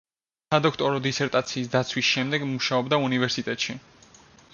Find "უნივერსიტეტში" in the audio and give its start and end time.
3.09-3.77